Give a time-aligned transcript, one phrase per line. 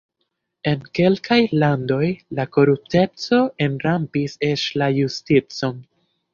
[0.69, 2.09] En kelkaj landoj
[2.41, 5.83] la korupteco enrampis eĉ la justicon.